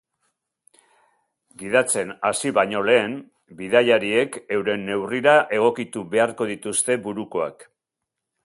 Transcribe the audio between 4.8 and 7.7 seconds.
neurrira egokitu beharko dituzte burukoak.